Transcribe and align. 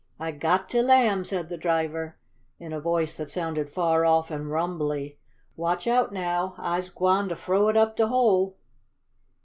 "I 0.19 0.31
got 0.31 0.67
de 0.67 0.81
Lamb!" 0.81 1.23
said 1.25 1.49
the 1.49 1.59
driver, 1.59 2.17
in 2.57 2.73
a 2.73 2.79
voice 2.81 3.13
that 3.13 3.29
sounded 3.29 3.69
far 3.69 4.03
off 4.03 4.31
and 4.31 4.49
rumbly. 4.49 5.19
"Watch 5.55 5.85
out, 5.85 6.11
now! 6.11 6.55
I'se 6.57 6.89
gwine 6.89 7.29
to 7.29 7.35
frow 7.35 7.67
it 7.67 7.77
up 7.77 7.97
de 7.97 8.07
hole!" 8.07 8.57